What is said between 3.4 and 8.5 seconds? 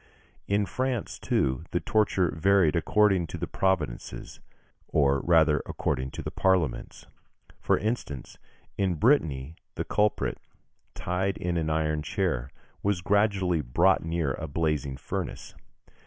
provinces, or rather according to the parliaments. For instance,